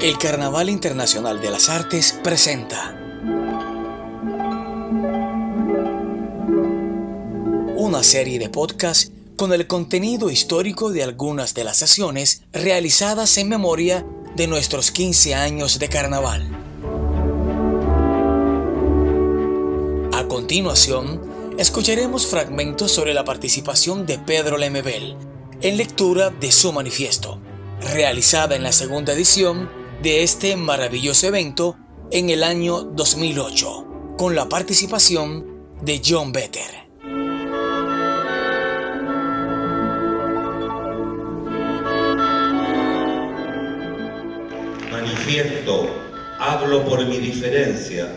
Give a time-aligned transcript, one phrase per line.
[0.00, 2.96] El Carnaval Internacional de las Artes presenta
[7.76, 13.48] una serie de podcasts con el contenido histórico de algunas de las sesiones realizadas en
[13.48, 14.06] memoria
[14.36, 16.48] de nuestros 15 años de carnaval.
[20.12, 21.20] A continuación,
[21.58, 25.16] escucharemos fragmentos sobre la participación de Pedro Lemebel
[25.60, 27.40] en lectura de su manifiesto,
[27.80, 31.76] realizada en la segunda edición de este maravilloso evento
[32.12, 35.44] en el año 2008, con la participación
[35.82, 36.88] de John Better.
[44.92, 45.88] Manifiesto,
[46.38, 48.08] hablo por mi diferencia.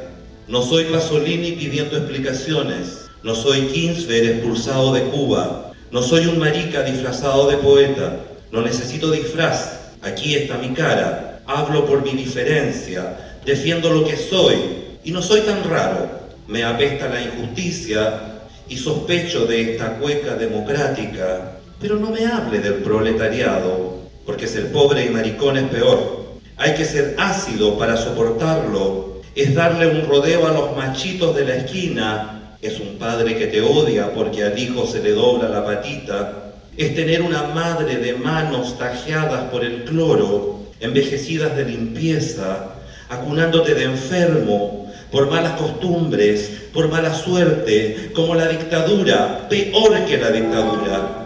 [0.48, 3.10] No soy Pasolini pidiendo explicaciones.
[3.24, 5.74] No soy Kinsler expulsado de Cuba.
[5.92, 8.20] No soy un marica disfrazado de poeta.
[8.52, 9.80] No necesito disfraz.
[10.04, 11.31] Aquí está mi cara.
[11.56, 13.38] Hablo por mi diferencia.
[13.46, 14.58] Defiendo lo que soy.
[15.04, 16.10] Y no soy tan raro.
[16.48, 21.58] Me apesta la injusticia y sospecho de esta cueca democrática.
[21.80, 26.40] Pero no me hable del proletariado, porque ser pobre y maricón es peor.
[26.58, 29.22] Hay que ser ácido para soportarlo.
[29.36, 33.62] Es darle un rodeo a los machitos de la esquina es un padre que te
[33.62, 38.78] odia porque al hijo se le dobla la patita, es tener una madre de manos
[38.78, 42.74] tajeadas por el cloro, envejecidas de limpieza,
[43.08, 50.32] acunándote de enfermo, por malas costumbres, por mala suerte, como la dictadura, peor que la
[50.32, 51.18] dictadura.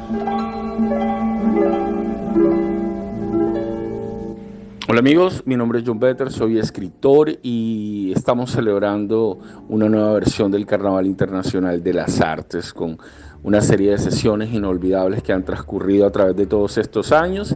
[4.87, 10.51] Hola amigos, mi nombre es John Better, soy escritor y estamos celebrando una nueva versión
[10.51, 12.97] del Carnaval Internacional de las Artes con
[13.43, 17.55] una serie de sesiones inolvidables que han transcurrido a través de todos estos años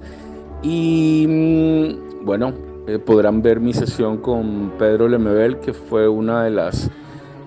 [0.62, 2.54] y mm, bueno,
[2.88, 6.90] eh, podrán ver mi sesión con Pedro Lemebel que fue una de las,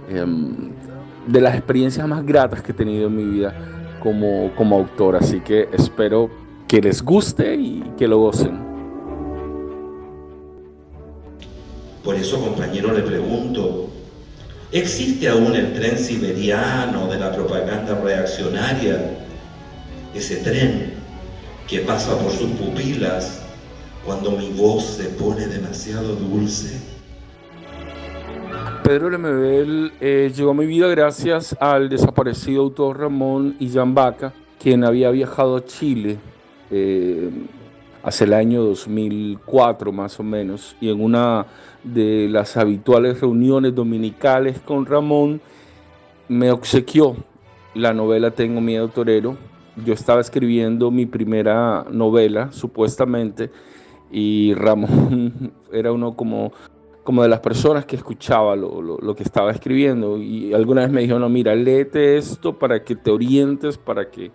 [0.09, 0.71] em,
[1.27, 3.55] de las experiencias más gratas que he tenido en mi vida
[4.01, 6.31] como, como autor, así que espero
[6.67, 8.73] que les guste y que lo gocen.
[12.03, 13.89] Por eso, compañero, le pregunto,
[14.73, 19.19] ¿existe aún el tren siberiano de la propaganda reaccionaria?
[20.13, 20.95] Ese tren
[21.69, 23.43] que pasa por sus pupilas
[24.05, 26.81] cuando mi voz se pone demasiado dulce.
[28.83, 35.11] Pedro Lemebel eh, llegó a mi vida gracias al desaparecido autor Ramón Illambaca, quien había
[35.11, 36.19] viajado a Chile
[36.71, 37.31] eh,
[38.03, 41.47] hace el año 2004 más o menos, y en una
[41.85, 45.41] de las habituales reuniones dominicales con Ramón,
[46.29, 47.17] me obsequió
[47.75, 49.37] la novela Tengo miedo torero.
[49.85, 53.51] Yo estaba escribiendo mi primera novela, supuestamente,
[54.11, 56.53] y Ramón era uno como,
[57.05, 60.19] como de las personas que escuchaba lo, que estaba escribiendo.
[60.19, 64.31] Y alguna vez me dijo, no, mira, léete esto para que te orientes, para que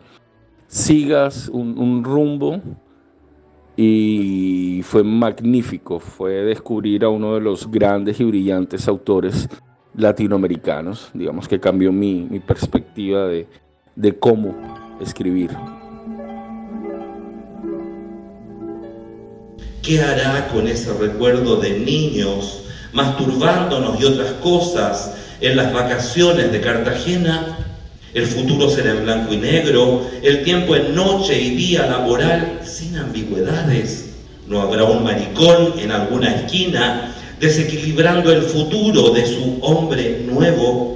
[0.68, 2.62] sigas un, un rumbo
[3.78, 9.48] y fue magnífico, fue descubrir a uno de los grandes y brillantes autores
[9.96, 13.48] latinoamericanos, digamos que cambió mi, perspectiva de,
[13.98, 14.56] de cómo
[15.02, 15.50] escribir.
[19.82, 22.64] ¿Qué hará con ese recuerdo de niños
[22.94, 27.58] masturbándonos y otras cosas en las vacaciones de Cartagena?
[28.14, 32.98] El futuro será en blanco y negro, el tiempo en noche y día laboral sin
[32.98, 34.10] ambigüedades.
[34.48, 40.87] No habrá un maricón en alguna esquina desequilibrando el futuro de su hombre nuevo.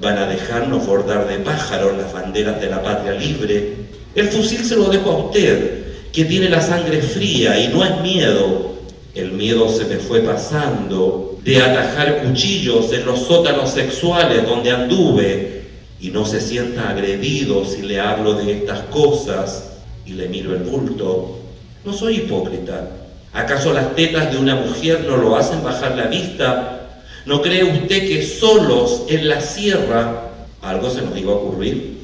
[0.00, 3.74] Van a dejarnos bordar de pájaros las banderas de la patria libre.
[4.14, 8.00] El fusil se lo dejo a usted, que tiene la sangre fría y no es
[8.00, 8.76] miedo.
[9.14, 15.62] El miedo se me fue pasando de atajar cuchillos en los sótanos sexuales donde anduve
[16.00, 20.62] y no se sienta agredido si le hablo de estas cosas y le miro el
[20.62, 21.40] bulto.
[21.84, 22.88] No soy hipócrita.
[23.32, 26.79] ¿Acaso las tetas de una mujer no lo hacen bajar la vista?
[27.26, 30.30] ¿No cree usted que solos en la sierra
[30.62, 31.98] algo se nos iba a ocurrir?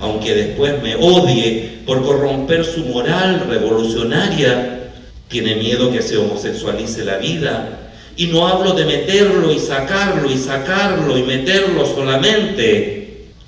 [0.00, 4.92] Aunque después me odie por corromper su moral revolucionaria,
[5.28, 7.90] tiene miedo que se homosexualice la vida.
[8.16, 12.98] Y no hablo de meterlo y sacarlo y sacarlo y meterlo solamente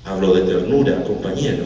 [0.03, 1.63] Hablo de ternura, compañero.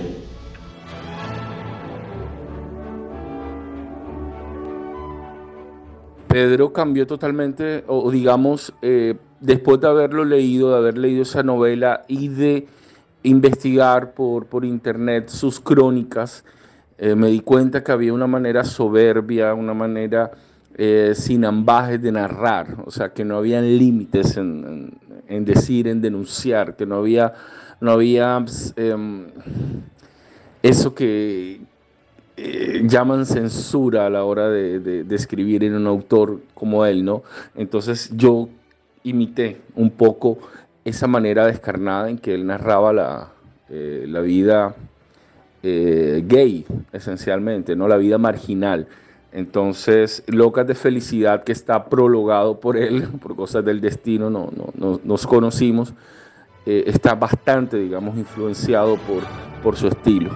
[6.27, 12.03] Pedro cambió totalmente, o digamos, eh, después de haberlo leído, de haber leído esa novela
[12.07, 12.67] y de
[13.23, 16.43] investigar por, por internet sus crónicas,
[16.97, 20.31] eh, me di cuenta que había una manera soberbia, una manera
[20.77, 24.91] eh, sin ambajes de narrar, o sea, que no había límites en,
[25.27, 27.33] decir, en denunciar, que no había,
[27.81, 28.43] no había
[28.77, 29.27] em,
[30.61, 31.61] eso que
[32.37, 37.23] eh, llaman censura a la hora de, escribir en un autor como él, ¿no?
[37.55, 38.49] Entonces yo
[39.05, 40.37] imité un poco
[40.83, 43.29] esa manera descarnada en que él narraba la,
[43.69, 44.75] eh, la vida
[45.63, 46.63] gay,
[46.93, 47.87] esencialmente, ¿no?
[47.87, 48.87] La vida marginal.
[49.35, 55.01] Entonces, Locas de Felicidad, que está prologado por él, por cosas del destino, no, no,
[55.03, 55.93] nos conocimos,
[56.65, 59.23] eh, está bastante, digamos, influenciado por,
[59.61, 60.31] por su estilo.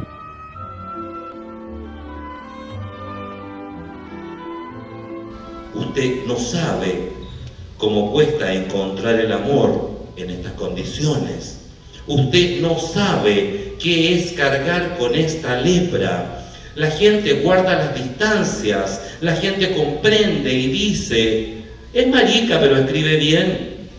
[5.74, 7.19] Usted no sabe
[7.80, 11.62] cómo cuesta encontrar el amor en estas condiciones.
[12.06, 16.40] Usted no sabe qué es cargar con esta lepra
[16.80, 23.90] la gente guarda las distancias, la gente comprende y dice, es marica pero escribe bien,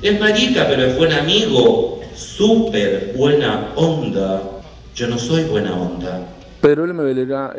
[0.00, 4.42] es marica pero es buen amigo, súper buena onda.
[4.94, 6.26] Yo no soy buena onda.
[6.62, 7.54] Pedro Lemebel era,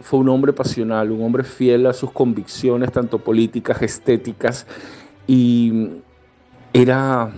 [0.00, 4.66] fue un hombre pasional, un hombre fiel a sus convicciones, tanto políticas, estéticas,
[5.32, 5.92] y
[6.72, 7.30] era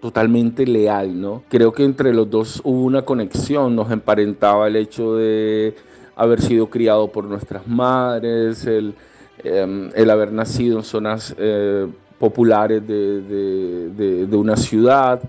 [0.00, 1.42] totalmente leal, ¿no?
[1.48, 5.74] Creo que entre los dos hubo una conexión, nos emparentaba el hecho de
[6.14, 8.94] haber sido criado por nuestras madres, el,
[9.42, 11.88] em, haber nacido en zonas eh,
[12.20, 15.20] populares de, una ciudad.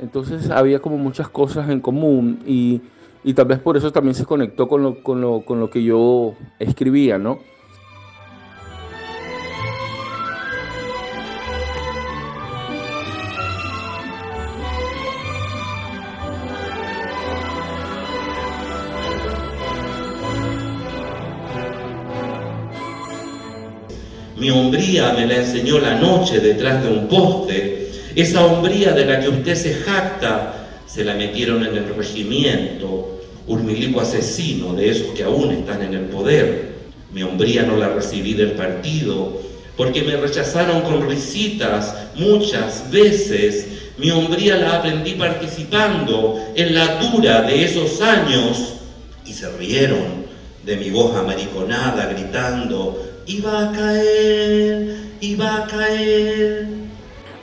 [0.00, 2.80] Entonces había como muchas cosas en común y,
[3.32, 6.34] tal vez por eso también se conectó con lo, con lo, con lo que yo
[6.58, 7.38] escribía, ¿no?
[24.44, 27.88] Mi hombría me la enseñó la noche detrás de un poste.
[28.14, 33.20] Esa hombría de la que usted se jacta, se la metieron en el regimiento.
[33.46, 36.74] Un milico asesino de esos que aún están en el poder.
[37.10, 39.40] Mi hombría no la recibí del partido,
[39.78, 43.66] porque me rechazaron con risitas muchas veces.
[43.96, 48.74] Mi hombría la aprendí participando en la dura de esos años
[49.24, 50.26] y se rieron
[50.66, 56.66] de mi voz amariconada gritando, iba a caer, iba a caer.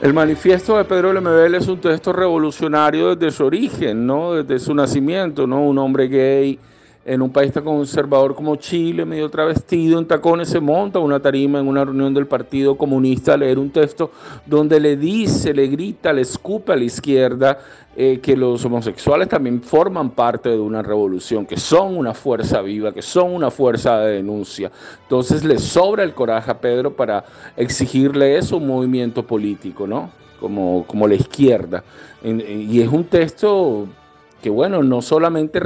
[0.00, 4.34] El manifiesto de Pedro Lemebel es un texto revolucionario desde su origen, ¿no?
[4.34, 5.62] desde su nacimiento, ¿no?
[5.62, 6.58] un hombre gay
[7.04, 11.58] en un país tan conservador como Chile, medio travestido, en tacones, se monta una tarima
[11.58, 14.12] en una reunión del Partido Comunista a leer un texto
[14.46, 17.58] donde le dice, le grita, le escupe a la izquierda
[17.96, 22.92] eh, que los homosexuales también forman parte de una revolución, que son una fuerza viva,
[22.92, 24.70] que son una fuerza de denuncia.
[25.02, 27.24] Entonces le sobra el coraje a Pedro para
[27.56, 30.10] exigirle eso a un movimiento político, ¿no?
[30.38, 31.82] Como, como la izquierda.
[32.24, 33.86] Y es un texto
[34.40, 35.60] que, bueno, no solamente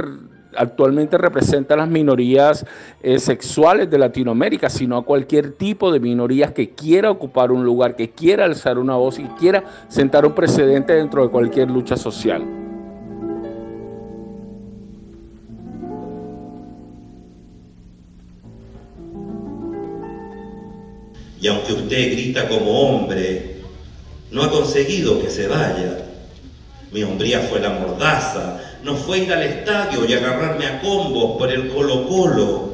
[0.57, 2.65] actualmente representa a las minorías
[3.01, 7.95] eh, sexuales de Latinoamérica, sino a cualquier tipo de minorías que quiera ocupar un lugar,
[7.95, 12.43] que quiera alzar una voz y quiera sentar un precedente dentro de cualquier lucha social.
[21.39, 23.57] Y aunque usted grita como hombre,
[24.31, 26.05] no ha conseguido que se vaya.
[26.91, 31.51] Mi hombría fue la mordaza, no fue ir al estadio y agarrarme a combos por
[31.51, 32.69] el Colo Colo.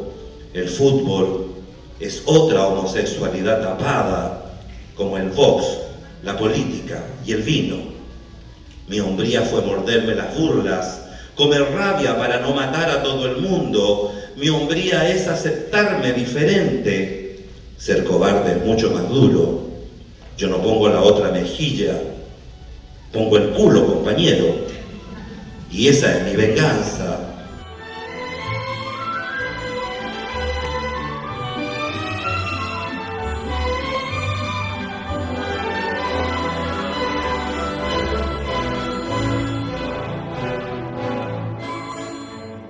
[0.53, 1.47] El fútbol
[1.99, 4.59] es otra homosexualidad tapada,
[4.95, 5.65] como el box,
[6.21, 7.77] la política y el vino.
[8.87, 11.01] Mi hombría fue morderme las burlas,
[11.35, 14.13] comer rabia para no matar a todo el mundo.
[14.35, 17.47] Mi hombría es aceptarme diferente.
[17.79, 19.63] Ser cobarde es mucho más duro.
[20.37, 21.99] Yo no pongo la otra mejilla,
[23.11, 24.63] pongo el culo, compañero.
[25.73, 27.22] Y esa es mi venganza.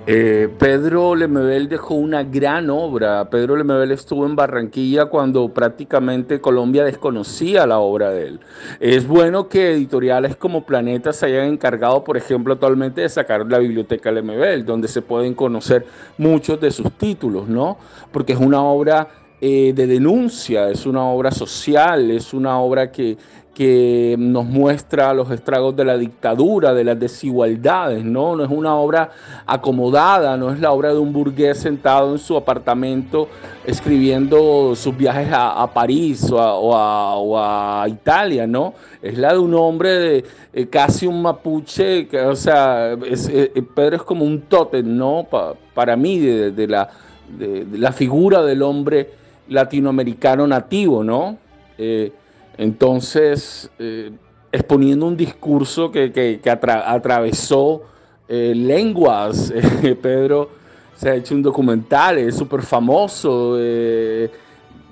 [0.06, 3.30] Eh, Pedro Lemebel dejó una gran obra.
[3.30, 8.40] Pedro Lemebel estuvo en Barranquilla cuando prácticamente Colombia desconocía la obra de él.
[8.80, 13.58] Es bueno que editoriales como Planeta se hayan encargado, por ejemplo, actualmente de sacar la
[13.58, 15.86] biblioteca Lemebel, donde se pueden conocer
[16.18, 17.78] muchos de sus títulos, ¿no?
[18.12, 19.08] Porque es una obra
[19.40, 23.16] eh, de denuncia, es una obra social, es una obra que,
[23.54, 28.34] que nos muestra los estragos de la dictadura, de las desigualdades, ¿no?
[28.34, 29.10] No es una obra
[29.46, 33.28] acomodada, no es la obra de un burgués sentado en su apartamento
[33.64, 38.74] escribiendo sus viajes a, París o a, Italia, ¿no?
[39.00, 43.96] Es la de un hombre de eh, casi un mapuche, que, o sea, eh, Pedro
[43.96, 45.26] es como un tótem, ¿no?
[45.74, 46.88] para mí, de, la,
[47.28, 49.10] de, la figura del hombre
[49.48, 51.38] latinoamericano nativo, ¿no?
[51.76, 52.12] Eh,
[52.56, 54.12] entonces, eh,
[54.52, 57.82] exponiendo un discurso que, atravesó
[58.28, 59.52] eh, lenguas,
[60.02, 60.50] Pedro
[60.96, 63.58] se ha hecho un documental, es súper famoso.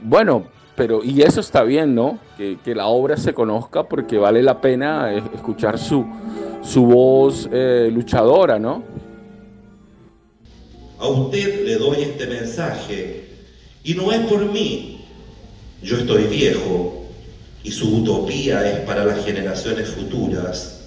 [0.02, 2.19] bueno, pero y eso está bien, ¿no?
[2.37, 6.04] Que, la obra se conozca porque vale la pena escuchar su,
[6.62, 8.83] su voz luchadora, ¿no?
[10.99, 13.25] A usted le doy este mensaje
[13.85, 15.04] y no es por mí.
[15.83, 17.01] Yo estoy viejo
[17.64, 20.81] y su utopía es para las generaciones futuras.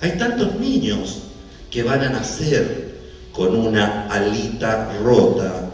[0.00, 1.22] Hay tantos niños
[1.70, 2.94] que van a nacer
[3.32, 5.70] con una alita rota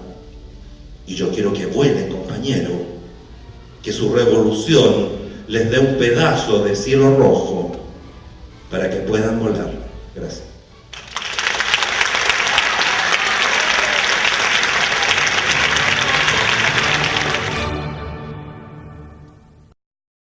[1.07, 2.71] y yo quiero que vuelen, compañero,
[3.83, 5.09] que su revolución
[5.49, 7.73] les dé un pedazo de cielo rojo
[8.71, 9.73] para que puedan volar.
[10.15, 10.50] Gracias.